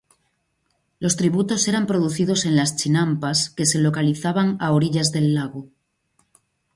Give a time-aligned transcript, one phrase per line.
[0.97, 5.69] Los tributos eran producidos en las chinampas que se localizaban a orillas del lago.